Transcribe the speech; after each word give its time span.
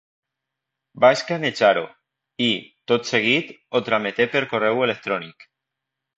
Va 1.03 1.11
escanejar-ho 1.17 1.83
i, 2.47 2.47
tot 2.93 3.07
seguit, 3.11 3.53
ho 3.75 3.83
trameté 3.91 4.29
per 4.35 4.43
correu 4.55 4.85
electrònic. 4.89 5.49